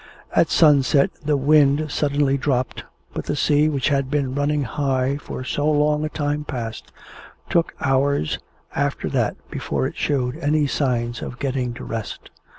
[0.35, 5.43] At sunset the wind suddenly dropped, but the sea, which had been running high for
[5.43, 6.91] so long a time past,
[7.51, 8.39] took hours
[8.75, 12.31] after that before it showed any signs of getting to rest.